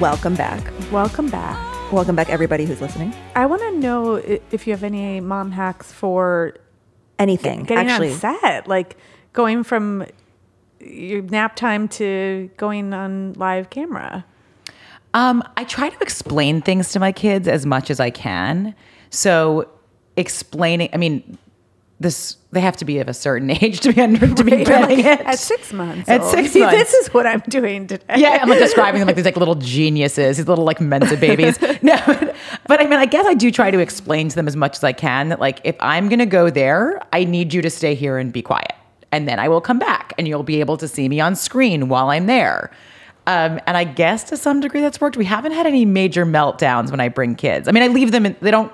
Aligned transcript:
welcome 0.00 0.34
back. 0.34 0.72
Welcome 0.90 1.28
back. 1.28 1.92
Welcome 1.92 2.16
back, 2.16 2.30
everybody 2.30 2.64
who's 2.64 2.80
listening. 2.80 3.14
I 3.36 3.44
want 3.44 3.60
to 3.60 3.72
know 3.78 4.14
if 4.14 4.66
you 4.66 4.72
have 4.72 4.82
any 4.82 5.20
mom 5.20 5.52
hacks 5.52 5.92
for 5.92 6.56
Anything, 7.18 7.64
getting 7.64 7.90
actually. 7.90 8.12
on 8.12 8.18
set, 8.18 8.66
like 8.66 8.96
going 9.34 9.62
from 9.62 10.06
your 10.80 11.20
nap 11.20 11.54
time 11.54 11.86
to 11.88 12.50
going 12.56 12.94
on 12.94 13.34
live 13.34 13.68
camera. 13.68 14.24
Um, 15.12 15.42
I 15.58 15.64
try 15.64 15.90
to 15.90 15.98
explain 16.00 16.62
things 16.62 16.92
to 16.92 17.00
my 17.00 17.12
kids 17.12 17.46
as 17.46 17.66
much 17.66 17.90
as 17.90 18.00
I 18.00 18.08
can. 18.08 18.74
So 19.10 19.68
explaining, 20.16 20.88
I 20.94 20.96
mean, 20.96 21.36
this 22.00 22.38
they 22.52 22.60
have 22.60 22.76
to 22.78 22.84
be 22.84 22.98
of 22.98 23.08
a 23.08 23.14
certain 23.14 23.50
age 23.62 23.80
to 23.80 23.92
be 23.92 24.00
under 24.00 24.34
to 24.34 24.42
be 24.42 24.64
getting 24.64 25.00
it. 25.00 25.20
At 25.20 25.38
six 25.38 25.72
months. 25.72 26.08
At 26.08 26.22
old. 26.22 26.30
six 26.30 26.50
See, 26.50 26.60
months. 26.60 26.76
This 26.76 26.94
is 26.94 27.14
what 27.14 27.26
I'm 27.26 27.40
doing 27.48 27.86
today. 27.86 28.14
yeah, 28.16 28.38
I'm 28.40 28.48
like 28.48 28.58
describing 28.58 28.98
them 28.98 29.06
like 29.06 29.16
these 29.16 29.24
like 29.26 29.36
little 29.36 29.54
geniuses, 29.54 30.38
these 30.38 30.48
little 30.48 30.64
like 30.64 30.80
Mensa 30.80 31.16
babies. 31.16 31.58
No, 31.82 31.96
but, 32.06 32.36
but 32.66 32.80
I 32.80 32.84
mean, 32.84 32.98
I 32.98 33.06
guess 33.06 33.24
I 33.26 33.34
do 33.34 33.50
try 33.50 33.70
to 33.70 33.78
explain 33.78 34.28
to 34.28 34.36
them 34.36 34.48
as 34.48 34.56
much 34.56 34.76
as 34.76 34.84
I 34.84 34.92
can 34.92 35.28
that 35.28 35.40
like 35.40 35.60
if 35.64 35.76
I'm 35.80 36.08
gonna 36.08 36.26
go 36.26 36.50
there, 36.50 37.00
I 37.12 37.24
need 37.24 37.54
you 37.54 37.62
to 37.62 37.70
stay 37.70 37.94
here 37.94 38.18
and 38.18 38.32
be 38.32 38.42
quiet, 38.42 38.72
and 39.12 39.28
then 39.28 39.38
I 39.38 39.48
will 39.48 39.60
come 39.60 39.78
back, 39.78 40.12
and 40.18 40.26
you'll 40.26 40.42
be 40.42 40.60
able 40.60 40.76
to 40.78 40.88
see 40.88 41.08
me 41.08 41.20
on 41.20 41.36
screen 41.36 41.88
while 41.88 42.10
I'm 42.10 42.26
there. 42.26 42.70
Um, 43.26 43.60
and 43.66 43.76
I 43.76 43.84
guess 43.84 44.24
to 44.24 44.36
some 44.36 44.60
degree 44.60 44.80
that's 44.80 45.00
worked. 45.00 45.16
We 45.16 45.24
haven't 45.26 45.52
had 45.52 45.66
any 45.66 45.84
major 45.84 46.26
meltdowns 46.26 46.90
when 46.90 47.00
I 47.00 47.08
bring 47.08 47.34
kids. 47.36 47.68
I 47.68 47.72
mean, 47.72 47.82
I 47.82 47.86
leave 47.88 48.10
them. 48.12 48.26
In, 48.26 48.36
they 48.40 48.50
don't. 48.50 48.72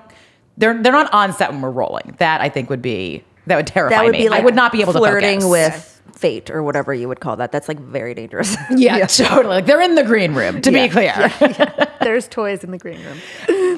They're 0.57 0.81
they're 0.81 0.91
not 0.91 1.13
on 1.13 1.33
set 1.33 1.51
when 1.51 1.61
we're 1.61 1.71
rolling. 1.71 2.15
That 2.19 2.41
I 2.41 2.49
think 2.49 2.69
would 2.69 2.81
be 2.81 3.23
that 3.45 3.55
would 3.55 3.67
terrify 3.67 3.95
That 3.95 4.05
would 4.05 4.11
me. 4.13 4.23
be 4.23 4.29
like 4.29 4.41
I 4.41 4.45
would 4.45 4.55
not 4.55 4.71
be 4.71 4.81
able 4.81 4.93
to 4.93 4.99
flirting 4.99 5.47
with 5.49 5.93
fate 6.15 6.49
or 6.49 6.63
whatever 6.63 6.93
you 6.93 7.07
would 7.07 7.19
call 7.19 7.35
that. 7.35 7.51
That's 7.51 7.67
like 7.67 7.79
very 7.79 8.13
dangerous. 8.15 8.55
Yeah, 8.71 9.05
totally. 9.05 9.55
Like 9.55 9.65
they're 9.67 9.81
in 9.81 9.95
the 9.95 10.03
green 10.03 10.33
room. 10.33 10.61
To 10.61 10.71
be 10.71 10.89
clear. 10.89 11.13
There's 12.01 12.27
toys 12.27 12.63
in 12.63 12.71
the 12.71 12.77
green 12.77 12.99
room. 13.03 13.17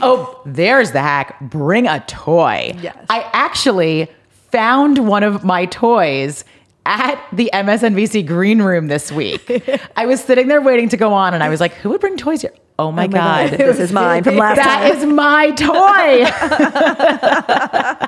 Oh, 0.02 0.40
there's 0.46 0.92
the 0.92 1.00
hack. 1.02 1.40
Bring 1.42 1.88
a 1.88 2.00
toy. 2.02 2.74
Yes. 2.80 2.96
I 3.10 3.30
actually 3.34 4.08
found 4.52 5.08
one 5.08 5.24
of 5.24 5.44
my 5.44 5.66
toys 5.66 6.46
at 6.86 7.22
the 7.34 7.50
MSNBC 7.54 8.26
green 8.28 8.62
room 8.62 8.88
this 8.88 9.12
week. 9.12 9.50
I 9.96 10.06
was 10.06 10.24
sitting 10.24 10.48
there 10.48 10.62
waiting 10.62 10.90
to 10.90 10.98
go 10.98 11.14
on 11.14 11.34
and 11.34 11.44
I 11.44 11.50
was 11.50 11.60
like, 11.60 11.74
who 11.74 11.90
would 11.90 12.02
bring 12.02 12.18
toys 12.18 12.42
here? 12.42 12.54
Oh 12.80 12.92
my, 12.94 13.06
oh 13.06 13.08
God. 13.10 13.50
this 13.52 13.78
is 13.78 13.92
mine 13.92 14.24
from 14.24 14.38
last 14.38 14.56
That 14.56 14.90
time. 14.90 14.98
is 14.98 15.06
my 15.06 15.52
toy. 15.52 16.24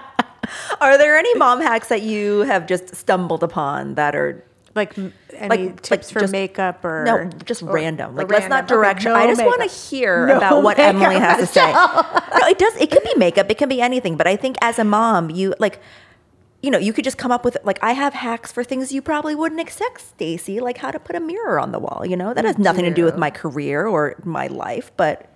Are 0.81 0.97
there 0.97 1.17
any 1.17 1.33
mom 1.35 1.59
hacks 1.61 1.89
that 1.89 2.01
you 2.03 2.39
have 2.41 2.67
just 2.67 2.95
stumbled 2.95 3.43
upon 3.43 3.95
that 3.95 4.15
are 4.15 4.43
Like 4.73 4.97
any 4.97 5.11
Like- 5.41 5.49
like 5.49 5.81
tips 5.81 6.09
for 6.09 6.21
just- 6.21 6.31
makeup 6.31 6.85
or 6.85 7.03
no, 7.05 7.25
just 7.43 7.63
or- 7.63 7.73
random. 7.73 8.15
Like 8.15 8.29
let's 8.31 8.47
not 8.47 8.69
random. 8.71 8.77
Okay, 8.79 8.83
direction. 8.83 9.11
no 9.11 9.17
I 9.17 9.27
just 9.27 9.43
want 9.43 9.61
to 9.61 9.67
hear 9.67 10.27
No 10.27 10.37
about 10.37 10.63
what 10.63 10.79
Emily 10.79 11.15
has 11.19 11.39
to 11.39 11.45
say. 11.45 11.71
no, 11.73 12.47
it 12.47 12.57
does. 12.57 12.75
It 12.77 12.89
could 12.91 13.03
be 13.03 13.13
makeup. 13.17 13.51
It 13.51 13.57
can 13.57 13.67
be 13.67 13.81
anything. 13.81 14.15
But 14.15 14.27
I 14.27 14.37
think 14.37 14.55
as 14.61 14.79
a 14.79 14.85
mom, 14.85 15.29
you 15.29 15.53
like, 15.59 15.81
you 16.61 16.69
know, 16.69 16.77
you 16.77 16.93
could 16.93 17.03
just 17.03 17.17
come 17.17 17.31
up 17.31 17.43
with 17.43 17.57
like 17.63 17.79
I 17.81 17.93
have 17.93 18.13
hacks 18.13 18.51
for 18.51 18.63
things 18.63 18.91
you 18.91 19.01
probably 19.01 19.35
wouldn't 19.35 19.59
expect, 19.61 20.01
Stacy, 20.01 20.59
like 20.59 20.77
how 20.77 20.91
to 20.91 20.99
put 20.99 21.15
a 21.15 21.19
mirror 21.19 21.59
on 21.59 21.71
the 21.71 21.79
wall. 21.79 22.03
You 22.05 22.15
know, 22.15 22.33
that 22.33 22.45
has 22.45 22.57
nothing 22.57 22.85
to 22.85 22.93
do 22.93 23.03
with 23.05 23.17
my 23.17 23.29
career 23.31 23.85
or 23.87 24.15
my 24.23 24.47
life, 24.47 24.91
but 24.95 25.27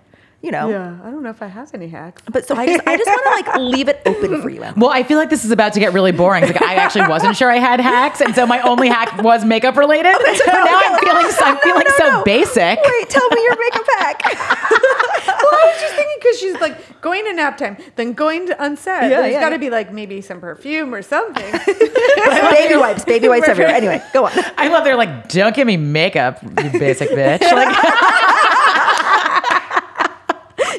you 0.41 0.52
know. 0.52 0.69
Yeah, 0.69 1.00
I 1.03 1.09
don't 1.09 1.24
know 1.24 1.31
if 1.31 1.41
I 1.41 1.47
have 1.47 1.74
any 1.74 1.88
hacks. 1.88 2.22
But 2.31 2.47
so 2.47 2.53
I 2.56 2.68
just 2.68 2.88
I 2.88 2.96
just 2.97 3.08
want 3.09 3.24
to 3.46 3.52
like 3.52 3.72
leave 3.74 3.88
it 3.90 4.02
open 4.06 4.40
for 4.44 4.50
you. 4.50 4.62
Emily. 4.62 4.80
Well, 4.85 4.91
I 4.91 5.02
feel 5.02 5.18
like 5.18 5.31
this 5.31 5.44
is 5.44 5.50
about 5.50 5.74
to 5.74 5.80
get 5.80 5.94
really 5.94 6.12
boring. 6.12 6.44
It's 6.44 6.53
Like 6.53 6.62
I 6.62 6.75
actually 6.75 7.08
wasn't 7.08 7.35
sure 7.35 7.50
I 7.52 7.58
had 7.58 7.80
hacks, 7.80 8.22
and 8.22 8.35
so 8.35 8.46
my 8.46 8.59
only 8.62 8.88
hack 8.88 9.24
was 9.24 9.44
makeup 9.44 9.75
related. 9.78 10.14
So 10.46 10.52
now 10.52 10.80
I'm 10.85 11.00
feeling 11.00 11.31
so, 11.31 11.46
I'm 11.46 11.58
feeling 11.58 11.88
so 11.97 12.08
no. 12.09 12.24
basic. 12.24 12.78
Wait, 12.78 13.09
tell 13.09 13.28
me 13.30 13.41
your 13.41 13.58
makeup 13.58 13.88
hack. 13.97 14.22
well, 14.25 15.56
I 15.56 15.72
was 15.74 15.81
just 15.81 15.96
thinking 15.96 16.18
because 16.35 16.53
she's 16.53 16.62
like 16.62 17.01
going 17.01 17.25
to 17.25 17.34
nap 17.34 17.57
time, 17.57 17.78
then 17.96 18.13
going 18.13 18.47
to 18.47 18.63
on 18.63 18.78
set. 18.78 19.03
Yeah, 19.03 19.22
There's 19.22 19.34
yeah, 19.34 19.40
got 19.40 19.50
to 19.50 19.56
yeah. 19.56 19.59
be 19.59 19.69
like 19.69 19.91
maybe 19.91 20.22
some 20.22 20.40
perfume 20.40 20.94
or 20.94 21.01
something. 21.01 21.51
baby 22.51 22.75
wipes, 22.75 23.06
baby 23.06 23.28
wipes 23.28 23.47
everywhere. 23.47 23.73
Anyway, 23.73 24.01
go 24.13 24.25
on. 24.25 24.31
I 24.57 24.68
love 24.68 24.84
they're 24.84 24.96
like, 24.96 25.29
don't 25.29 25.56
give 25.56 25.68
me 25.68 25.78
makeup, 25.78 26.41
you 26.44 26.69
basic 26.72 27.09
bitch. 27.16 27.41
Like, 27.41 28.34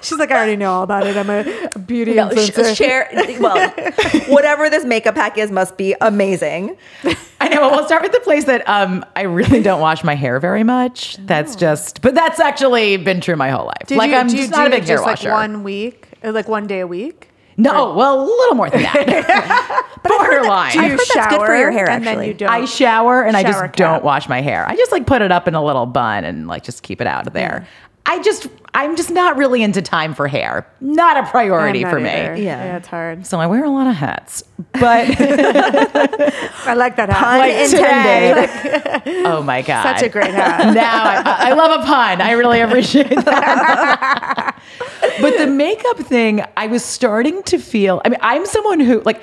she's 0.07 0.19
like, 0.19 0.31
I 0.31 0.37
already 0.37 0.57
know 0.57 0.73
all 0.73 0.83
about 0.83 1.07
it. 1.07 1.17
I'm 1.17 1.29
a 1.31 1.69
a 1.75 1.79
beauty 1.79 2.15
No, 2.15 2.31
sh- 2.31 2.51
influencer. 2.51 2.77
share. 2.77 3.09
Well, 3.41 3.71
whatever 4.29 4.71
this 4.71 4.85
makeup 4.85 5.17
hack 5.17 5.37
is 5.39 5.51
must 5.51 5.77
be 5.77 5.95
amazing. 6.01 6.77
I 7.41 7.49
know. 7.49 7.61
Well, 7.61 7.71
we'll 7.73 7.87
start 7.87 8.03
with 8.03 8.13
the 8.13 8.21
place 8.21 8.45
that 8.45 8.67
um, 8.69 9.05
I 9.15 9.23
really 9.23 9.63
don't 9.63 9.81
wash 9.81 10.03
my 10.05 10.15
hair 10.15 10.41
very 10.41 10.63
much. 10.65 11.17
That's 11.27 11.55
just, 11.57 12.01
but 12.03 12.15
that's 12.15 12.41
actually 12.41 12.97
been 12.97 13.21
true 13.21 13.37
my 13.37 13.51
whole 13.51 13.67
life. 13.67 13.87
Did 13.87 13.99
like 13.99 14.11
you, 14.11 14.17
I'm 14.17 14.29
do 14.29 14.37
you 14.37 14.43
just 14.43 14.53
not 14.53 14.67
a 14.67 14.71
big 14.71 14.83
it 14.85 14.87
hair 14.89 14.97
just 14.97 15.07
washer. 15.07 15.29
like 15.31 15.39
one 15.39 15.63
week, 15.63 16.09
or 16.23 16.33
like 16.33 16.49
one 16.49 16.67
day 16.67 16.81
a 16.81 16.87
week? 16.87 17.31
no, 17.59 17.95
well, 17.95 18.21
a 18.21 18.25
little 18.25 18.55
more 18.55 18.69
than 18.69 18.83
that. 18.83 19.83
Borderline. 20.05 20.73
Do 20.73 20.79
you 20.79 20.85
I've 20.85 20.91
heard 20.91 20.99
that's 20.99 21.13
shower 21.13 21.29
good 21.31 21.47
for 21.47 21.57
your 21.57 21.71
hair, 21.71 21.89
and 21.89 22.07
then 22.07 22.23
you 22.23 22.35
don't? 22.35 22.49
I 22.51 22.65
shower 22.67 23.23
and 23.25 23.37
I 23.37 23.43
just 23.43 23.55
Shower 23.59 23.69
don't 23.69 24.05
wash 24.05 24.29
my 24.29 24.41
hair. 24.41 24.69
I 24.69 24.77
just 24.77 24.93
like 24.93 25.07
put 25.07 25.23
it 25.23 25.33
up 25.33 25.49
in 25.49 25.55
a 25.55 25.65
little 25.65 25.87
bun 25.87 26.25
and 26.25 26.47
like 26.47 26.63
just 26.65 26.83
keep 26.83 27.01
it 27.01 27.07
out 27.07 27.27
of 27.27 27.33
there. 27.33 27.67
I 28.09 28.23
just, 28.23 28.47
I'm 28.73 28.95
just 28.97 29.11
not 29.11 29.37
really 29.37 29.63
into 29.63 29.83
time 29.83 30.15
for 30.15 30.29
hair. 30.29 30.65
Not 30.81 31.17
a 31.17 31.21
I'm 31.21 31.27
priority 31.27 31.83
not 31.83 31.91
for 31.91 31.99
either. 31.99 32.35
me. 32.37 32.45
Yeah. 32.45 32.65
yeah, 32.65 32.77
it's 32.77 32.87
hard. 32.89 33.27
So 33.27 33.41
I 33.41 33.47
wear 33.49 33.65
a 33.65 33.69
lot 33.71 33.87
of 33.89 33.95
hats, 33.97 34.45
but 34.73 34.81
I 35.11 36.75
like 36.77 36.97
that 36.97 37.09
hat. 37.09 37.19
Pun 37.19 37.39
Like 37.39 37.53
intended. 37.55 39.03
today- 39.03 39.23
oh 39.27 39.43
my 39.43 39.63
god, 39.63 39.83
Such 39.99 40.07
a 40.07 40.09
great 40.09 40.31
hat. 40.33 40.73
now 40.75 41.03
I, 41.05 41.51
I 41.51 41.53
love 41.55 41.81
a 41.81 41.85
pun. 41.85 42.21
I 42.21 42.33
really 42.33 42.61
appreciate 42.61 43.09
that. 43.11 44.57
but 45.21 45.37
the 45.39 45.47
makeup 45.47 45.99
thing, 45.99 46.45
I 46.57 46.67
was 46.69 46.85
starting 46.85 47.43
to 47.45 47.59
feel. 47.59 48.01
I 48.05 48.09
mean, 48.11 48.19
I'm 48.23 48.47
someone 48.47 48.81
who 48.81 49.01
like. 49.03 49.21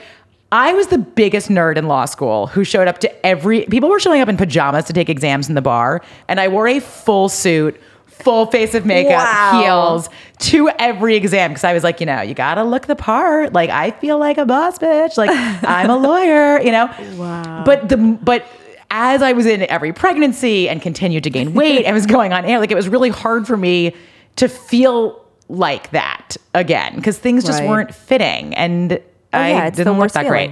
I 0.51 0.73
was 0.73 0.85
the 0.87 0.99
biggest 0.99 1.49
nerd 1.49 1.77
in 1.77 1.87
law 1.87 2.05
school 2.05 2.45
who 2.45 2.63
showed 2.63 2.87
up 2.87 2.99
to 2.99 3.25
every. 3.25 3.65
People 3.65 3.89
were 3.89 3.99
showing 3.99 4.21
up 4.21 4.29
in 4.29 4.37
pajamas 4.37 4.85
to 4.85 4.93
take 4.93 5.09
exams 5.09 5.49
in 5.49 5.55
the 5.55 5.63
bar, 5.63 6.01
and 6.27 6.39
I 6.39 6.47
wore 6.47 6.67
a 6.67 6.79
full 6.79 7.27
suit, 7.27 7.81
full 8.23 8.45
face 8.47 8.73
of 8.73 8.85
makeup, 8.85 9.11
Wow. 9.23 9.61
heels 9.61 10.09
to 10.39 10.69
every 10.79 11.15
exam 11.15 11.51
because 11.51 11.63
I 11.63 11.73
was 11.73 11.83
like, 11.83 11.99
you 11.99 12.05
know, 12.05 12.21
you 12.21 12.33
gotta 12.33 12.63
look 12.63 12.87
the 12.87 12.95
part. 12.95 13.53
Like 13.53 13.69
I 13.69 13.91
feel 13.91 14.17
like 14.17 14.37
a 14.37 14.45
boss 14.45 14.79
bitch. 14.79 15.17
Like 15.17 15.29
I'm 15.63 15.89
a 15.89 15.97
lawyer, 15.97 16.61
you 16.61 16.71
know. 16.71 16.89
Wow. 17.17 17.63
But 17.65 17.89
the 17.89 17.97
but 17.97 18.45
as 18.91 19.21
I 19.21 19.31
was 19.33 19.45
in 19.45 19.63
every 19.69 19.91
pregnancy 19.93 20.69
and 20.69 20.81
continued 20.81 21.23
to 21.23 21.29
gain 21.29 21.53
weight 21.53 21.85
and 21.85 21.93
was 21.95 22.05
going 22.05 22.31
on 22.33 22.45
air, 22.45 22.59
like 22.59 22.71
it 22.71 22.75
was 22.75 22.87
really 22.87 23.09
hard 23.09 23.47
for 23.47 23.57
me 23.57 23.95
to 24.37 24.47
feel 24.47 25.19
like 25.49 25.91
that 25.91 26.37
again 26.53 26.95
because 26.95 27.17
things 27.17 27.43
just 27.43 27.59
Right. 27.59 27.69
weren't 27.69 27.93
fitting 27.93 28.53
and 28.55 28.99
I 29.33 29.49
yeah, 29.51 29.67
it's 29.67 29.77
didn't 29.77 29.97
look 29.99 30.11
that 30.13 30.27
great. 30.27 30.51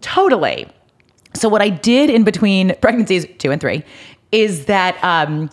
Totally. 0.00 0.66
So 1.34 1.48
what 1.48 1.62
I 1.62 1.68
did 1.68 2.10
in 2.10 2.24
between 2.24 2.74
pregnancies 2.80 3.26
two 3.38 3.50
and 3.52 3.60
three 3.60 3.84
is 4.32 4.64
that 4.66 5.02
um, 5.04 5.50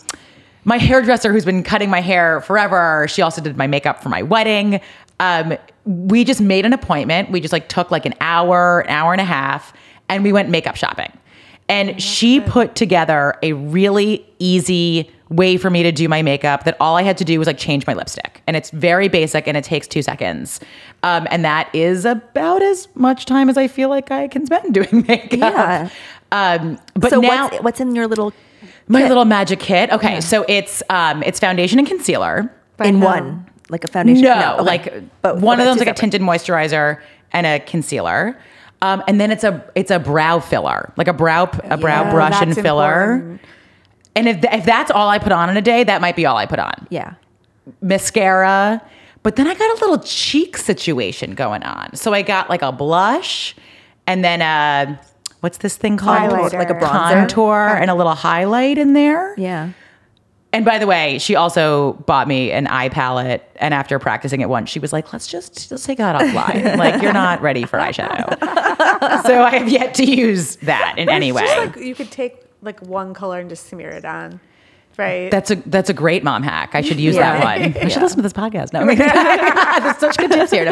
my 0.64 0.78
hairdresser, 0.78 1.32
who's 1.32 1.44
been 1.44 1.62
cutting 1.62 1.90
my 1.90 2.00
hair 2.00 2.40
forever, 2.42 3.06
she 3.08 3.22
also 3.22 3.40
did 3.40 3.56
my 3.56 3.66
makeup 3.66 4.02
for 4.02 4.08
my 4.08 4.22
wedding. 4.22 4.80
Um, 5.18 5.56
we 5.84 6.24
just 6.24 6.40
made 6.40 6.66
an 6.66 6.72
appointment. 6.72 7.30
We 7.30 7.40
just 7.40 7.52
like 7.52 7.68
took 7.68 7.90
like 7.90 8.06
an 8.06 8.14
hour, 8.20 8.80
an 8.80 8.90
hour 8.90 9.12
and 9.12 9.20
a 9.20 9.24
half, 9.24 9.72
and 10.08 10.24
we 10.24 10.32
went 10.32 10.48
makeup 10.48 10.76
shopping. 10.76 11.12
And 11.68 12.02
she 12.02 12.40
put 12.40 12.74
together 12.74 13.36
a 13.42 13.52
really 13.52 14.26
easy 14.40 15.08
way 15.28 15.56
for 15.56 15.70
me 15.70 15.84
to 15.84 15.92
do 15.92 16.08
my 16.08 16.20
makeup 16.20 16.64
that 16.64 16.76
all 16.80 16.96
I 16.96 17.02
had 17.02 17.16
to 17.18 17.24
do 17.24 17.38
was 17.38 17.46
like 17.46 17.58
change 17.58 17.86
my 17.86 17.94
lipstick. 17.94 18.42
And 18.48 18.56
it's 18.56 18.70
very 18.70 19.06
basic 19.06 19.46
and 19.46 19.56
it 19.56 19.62
takes 19.62 19.86
two 19.86 20.02
seconds. 20.02 20.58
Um, 21.04 21.28
and 21.30 21.44
that 21.44 21.72
is 21.72 22.04
about 22.04 22.62
as 22.62 22.88
much 22.96 23.26
time 23.26 23.48
as 23.48 23.56
I 23.56 23.68
feel 23.68 23.88
like 23.88 24.10
I 24.10 24.26
can 24.26 24.44
spend 24.46 24.74
doing 24.74 25.04
makeup. 25.06 25.38
Yeah. 25.38 25.88
Um, 26.32 26.78
but 26.94 27.10
so 27.10 27.20
now 27.20 27.48
what's, 27.48 27.62
what's 27.62 27.80
in 27.80 27.94
your 27.94 28.08
little 28.08 28.32
my 28.90 29.08
little 29.08 29.24
magic 29.24 29.60
kit. 29.60 29.90
Okay, 29.90 30.20
so 30.20 30.44
it's 30.48 30.82
um, 30.90 31.22
it's 31.22 31.38
foundation 31.40 31.78
and 31.78 31.88
concealer. 31.88 32.52
in 32.82 33.00
no. 33.00 33.06
one 33.06 33.50
like 33.70 33.84
a 33.84 33.88
foundation? 33.88 34.24
No, 34.24 34.54
okay. 34.54 34.62
like 34.62 35.22
Both. 35.22 35.40
one 35.40 35.60
of 35.60 35.64
Okay, 35.64 35.70
them's 35.70 35.80
two 35.80 35.86
like 35.86 35.96
a 35.96 35.98
tinted 35.98 36.20
moisturizer 36.20 37.00
and 37.32 37.46
a 37.46 37.60
concealer. 37.60 38.38
Um, 38.82 39.02
and 39.06 39.20
then 39.20 39.30
it's 39.30 39.44
a 39.44 39.64
it's 39.74 39.90
a 39.90 39.98
brow 39.98 40.40
filler, 40.40 40.92
like 40.96 41.08
a 41.08 41.12
brow 41.12 41.50
a 41.64 41.76
brow 41.76 42.10
brush 42.10 42.40
and 42.40 42.54
filler. 42.54 43.14
important. 43.14 43.40
And 44.16 44.28
if 44.28 44.44
if 44.44 44.64
that's 44.64 44.90
all 44.90 45.08
I 45.08 45.18
put 45.18 45.32
on 45.32 45.50
in 45.50 45.56
a 45.56 45.62
day, 45.62 45.84
that 45.84 46.00
might 46.00 46.16
be 46.16 46.26
all 46.26 46.36
I 46.36 46.46
put 46.46 46.58
on. 46.58 46.86
Yeah. 46.90 47.14
Mascara. 47.80 48.82
But 49.22 49.36
then 49.36 49.46
I 49.46 49.54
got 49.54 49.70
a 49.70 49.80
little 49.80 49.98
cheek 49.98 50.56
situation 50.56 51.34
going 51.34 51.62
on. 51.62 51.94
So 51.94 52.14
I 52.14 52.22
got 52.22 52.48
like 52.48 52.62
a 52.62 52.72
blush 52.72 53.54
and 54.06 54.24
then 54.24 54.40
a 54.40 54.98
what's 55.40 55.58
this 55.58 55.76
thing 55.76 55.96
called? 55.96 56.18
Highlighter. 56.32 56.58
Like 56.58 56.70
a 56.70 56.74
bronzer? 56.74 57.12
Contour 57.12 57.76
and 57.80 57.90
a 57.90 57.94
little 57.94 58.14
highlight 58.14 58.78
in 58.78 58.92
there. 58.92 59.34
Yeah. 59.36 59.72
And 60.52 60.64
by 60.64 60.78
the 60.78 60.86
way, 60.86 61.18
she 61.18 61.36
also 61.36 61.92
bought 62.06 62.26
me 62.26 62.50
an 62.50 62.66
eye 62.66 62.88
palette. 62.88 63.48
And 63.56 63.72
after 63.72 63.98
practicing 64.00 64.40
it 64.40 64.48
once, 64.48 64.68
she 64.68 64.80
was 64.80 64.92
like, 64.92 65.12
let's 65.12 65.28
just 65.28 65.70
let's 65.70 65.84
take 65.84 65.98
that 65.98 66.20
offline. 66.20 66.76
like, 66.78 67.00
you're 67.02 67.12
not 67.12 67.40
ready 67.40 67.64
for 67.64 67.78
eyeshadow. 67.78 68.36
so 69.26 69.42
I 69.42 69.58
have 69.58 69.68
yet 69.68 69.94
to 69.94 70.04
use 70.04 70.56
that 70.56 70.94
in 70.98 71.08
any 71.08 71.30
way. 71.30 71.42
Just 71.42 71.76
like 71.76 71.76
you 71.84 71.94
could 71.94 72.10
take 72.10 72.42
like 72.62 72.80
one 72.82 73.14
color 73.14 73.38
and 73.38 73.48
just 73.48 73.66
smear 73.66 73.90
it 73.90 74.04
on. 74.04 74.40
Right. 74.98 75.30
That's 75.30 75.52
a 75.52 75.54
that's 75.54 75.88
a 75.88 75.94
great 75.94 76.24
mom 76.24 76.42
hack. 76.42 76.70
I 76.74 76.80
should 76.80 76.98
use 76.98 77.14
Yeah. 77.14 77.38
that 77.38 77.44
one. 77.44 77.82
I 77.84 77.88
should 77.88 78.02
listen 78.02 78.16
to 78.18 78.22
this 78.22 78.32
podcast. 78.32 78.72
No, 78.72 78.84
there's 78.84 79.98
such 79.98 80.16
good 80.16 80.32
tips 80.32 80.50
here. 80.50 80.64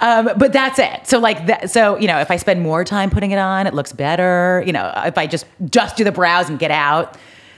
No, 0.00 0.06
I'm 0.06 0.24
kidding. 0.24 0.30
um, 0.32 0.38
but 0.38 0.52
that's 0.52 0.78
it. 0.78 1.06
So 1.06 1.18
like 1.18 1.46
that. 1.46 1.70
So 1.70 1.96
you 1.98 2.06
know, 2.06 2.18
if 2.20 2.30
I 2.30 2.36
spend 2.36 2.60
more 2.62 2.84
time 2.84 3.10
putting 3.10 3.30
it 3.30 3.38
on, 3.38 3.66
it 3.66 3.74
looks 3.74 3.92
better. 3.92 4.62
You 4.66 4.72
know, 4.72 4.92
if 5.04 5.18
I 5.18 5.26
just 5.26 5.46
just 5.70 5.96
do 5.96 6.04
the 6.04 6.12
brows 6.12 6.48
and 6.48 6.58
get 6.58 6.70
out, 6.70 7.16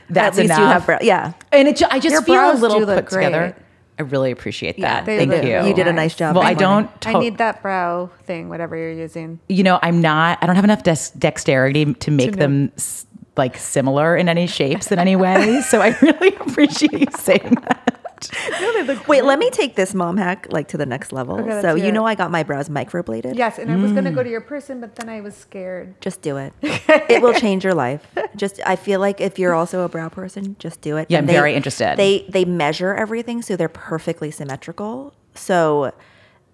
that's 0.08 0.38
At 0.38 0.42
least 0.42 0.56
you 0.58 0.64
enough. 0.64 0.72
have 0.72 0.86
brow. 0.86 0.98
Yeah. 1.02 1.32
And 1.52 1.68
it, 1.68 1.76
ju- 1.76 1.86
I 1.90 1.98
just 2.00 2.12
Your 2.12 2.22
feel 2.22 2.52
a 2.52 2.54
little 2.54 2.80
do 2.80 2.86
look 2.86 3.04
put 3.06 3.10
together. 3.14 3.56
I 3.98 4.02
really 4.02 4.30
appreciate 4.30 4.80
that. 4.80 5.04
they 5.04 5.18
Thank 5.18 5.30
look 5.30 5.44
you. 5.44 5.62
You 5.68 5.74
did 5.74 5.86
a 5.86 5.92
nice. 5.92 6.12
nice 6.12 6.14
job. 6.16 6.34
Well, 6.36 6.44
I 6.46 6.54
don't. 6.54 6.88
I 7.06 7.18
need 7.18 7.36
that 7.36 7.60
brow 7.60 8.08
thing, 8.24 8.48
whatever 8.48 8.74
you're 8.74 8.92
using. 8.92 9.40
you 9.48 9.62
know, 9.62 9.78
I'm 9.82 10.00
not. 10.00 10.38
I 10.40 10.46
don't 10.46 10.56
have 10.56 10.64
enough 10.64 10.82
dex- 10.82 11.10
dexterity 11.10 11.92
to 11.92 12.10
make 12.10 12.30
know. 12.30 12.36
them 12.38 12.72
s- 12.76 13.06
like 13.36 13.58
similar 13.58 14.16
in 14.16 14.28
any 14.30 14.46
shapes 14.46 14.90
in 14.90 14.98
any 14.98 15.16
way. 15.16 15.60
so 15.60 15.82
I 15.82 15.88
really 16.02 16.34
appreciate 16.36 16.92
you 16.98 17.06
saying 17.18 17.56
that. 17.68 17.89
Wait, 19.08 19.24
let 19.24 19.38
me 19.38 19.50
take 19.50 19.76
this 19.76 19.94
mom 19.94 20.16
hack 20.16 20.46
like 20.50 20.68
to 20.68 20.76
the 20.76 20.86
next 20.86 21.12
level. 21.12 21.40
Okay, 21.40 21.60
so 21.62 21.74
hear 21.74 21.86
you 21.86 21.92
know. 21.92 22.06
I 22.06 22.14
got 22.14 22.30
my 22.30 22.42
brows 22.42 22.68
microbladed. 22.68 23.36
Yes, 23.36 23.58
and 23.58 23.70
I 23.70 23.76
was 23.76 23.92
gonna 23.92 24.12
go 24.12 24.22
to 24.22 24.28
mm. 24.28 24.32
your 24.32 24.40
person, 24.40 24.80
but 24.80 24.96
then 24.96 25.08
I 25.08 25.20
was 25.20 25.36
scared. 25.36 26.00
Just 26.00 26.22
do 26.22 26.36
it. 26.36 26.52
it 26.62 27.22
will 27.22 27.34
change 27.34 27.64
your 27.64 27.74
life. 27.74 28.06
Just 28.36 28.60
I 28.66 28.76
feel 28.76 29.00
like 29.00 29.20
if 29.20 29.38
you're 29.38 29.54
also 29.54 29.82
a 29.82 29.88
brow 29.88 30.08
person, 30.08 30.56
just 30.58 30.80
do 30.80 30.96
it. 30.96 31.06
Yeah, 31.10 31.18
And 31.18 31.28
I'm 31.28 31.34
very 31.34 31.54
interested. 31.54 31.96
They 31.96 32.26
they 32.28 32.44
measure 32.44 32.94
everything 32.94 33.42
so 33.42 33.56
they're 33.56 33.68
perfectly 33.68 34.30
symmetrical. 34.30 35.14
So 35.34 35.92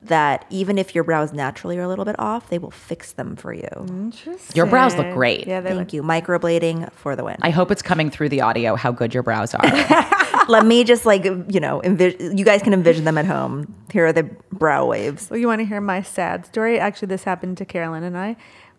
that 0.09 0.45
even 0.51 0.79
if 0.79 0.95
your 0.95 1.05
brows 1.05 1.33
naturally 1.33 1.79
are 1.79 1.83
a 1.83 1.89
little 1.89 2.05
bit 2.05 2.17
off, 2.19 2.49
they 2.49 2.59
will 2.59 2.71
fix 2.71 3.13
them 3.13 3.37
for 3.37 3.53
you. 3.53 3.69
Interesting. 3.89 4.57
Your 4.57 4.67
brows 4.67 4.97
look 4.97 5.13
great. 5.13 5.47
Yeah, 5.47 5.61
they 5.61 5.71
Thank 5.71 5.79
look. 5.79 5.93
you. 5.93 6.03
Microblading 6.03 6.93
for 6.93 7.17
the 7.17 7.25
win. 7.25 7.37
I 7.43 7.51
hope 7.51 7.71
it's 7.71 7.83
coming 7.83 8.11
through 8.11 8.29
the 8.31 8.41
audio 8.41 8.75
how 8.77 8.93
good 8.93 9.15
your 9.15 9.23
brows 9.23 9.55
are. 9.55 9.63
Let 10.49 10.65
me 10.65 10.85
just 10.85 11.05
like, 11.07 11.25
you 11.25 11.61
know, 11.61 11.81
envis- 11.85 12.39
you 12.39 12.45
guys 12.45 12.63
can 12.63 12.73
envision 12.73 13.05
them 13.05 13.19
at 13.19 13.27
home. 13.27 13.75
Here 13.93 14.07
are 14.07 14.13
the 14.13 14.25
brow 14.53 14.87
waves. 14.87 15.29
Well, 15.31 15.39
you 15.39 15.47
want 15.49 15.61
to 15.61 15.65
hear 15.65 15.81
my 15.81 16.03
sad 16.03 16.47
story? 16.47 16.79
Actually, 16.79 17.09
this 17.09 17.25
happened 17.25 17.59
to 17.59 17.65
Carolyn 17.65 18.05
and 18.05 18.17
I. 18.17 18.37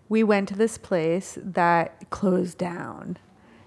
We 0.10 0.24
went 0.24 0.48
to 0.50 0.56
this 0.56 0.78
place 0.78 1.38
that 1.42 2.10
closed 2.10 2.58
down. 2.58 3.18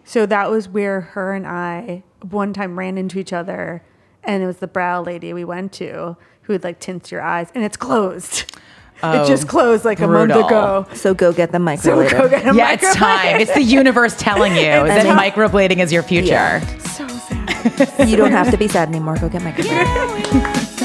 So 0.04 0.24
that 0.26 0.50
was 0.50 0.68
where 0.68 1.00
her 1.02 1.34
and 1.34 1.46
I 1.46 2.02
one 2.22 2.52
time 2.52 2.78
ran 2.78 2.96
into 2.98 3.18
each 3.18 3.32
other, 3.32 3.82
and 4.24 4.42
it 4.42 4.46
was 4.46 4.58
the 4.58 4.66
brow 4.66 5.02
lady 5.02 5.32
we 5.32 5.44
went 5.44 5.72
to 5.74 6.16
who 6.42 6.52
would 6.54 6.64
like 6.64 6.80
tint 6.80 7.10
your 7.12 7.22
eyes, 7.22 7.50
and 7.54 7.64
it's 7.64 7.76
closed. 7.76 8.56
Oh, 9.02 9.22
it 9.22 9.26
just 9.26 9.48
closed 9.48 9.84
like 9.86 10.00
a 10.00 10.06
month 10.06 10.30
ago. 10.32 10.86
So 10.94 11.14
go 11.14 11.32
get 11.32 11.52
the 11.52 11.58
them 11.58 11.66
So 11.78 11.96
microbladed. 11.96 12.10
go 12.10 12.28
get 12.28 12.46
a 12.46 12.54
yeah, 12.54 12.72
it's 12.72 12.94
time. 12.94 13.40
It's 13.40 13.54
the 13.54 13.62
universe 13.62 14.14
telling 14.18 14.54
you 14.54 14.60
that 14.62 15.06
microblading 15.18 15.78
is 15.78 15.90
your 15.90 16.02
future. 16.02 16.26
Yeah. 16.28 16.78
so 16.80 17.08
sad. 17.08 18.08
you 18.08 18.16
don't 18.16 18.32
have 18.32 18.50
to 18.50 18.58
be 18.58 18.68
sad 18.68 18.88
anymore. 18.88 19.16
Go 19.16 19.28
get 19.30 19.40
microbladed. 19.42 20.76